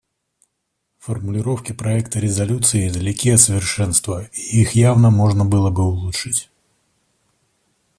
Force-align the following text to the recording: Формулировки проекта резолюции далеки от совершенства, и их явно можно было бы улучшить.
Формулировки 0.97 1.73
проекта 1.73 2.19
резолюции 2.19 2.89
далеки 2.89 3.29
от 3.29 3.39
совершенства, 3.39 4.23
и 4.33 4.61
их 4.63 4.71
явно 4.71 5.11
можно 5.11 5.45
было 5.45 5.69
бы 5.69 5.83
улучшить. 5.83 6.49